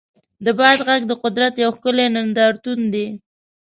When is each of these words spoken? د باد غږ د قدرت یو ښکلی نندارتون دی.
د 0.45 0.47
باد 0.59 0.77
غږ 0.87 1.01
د 1.07 1.11
قدرت 1.23 1.53
یو 1.63 1.71
ښکلی 1.77 2.07
نندارتون 2.15 2.79
دی. 2.93 3.07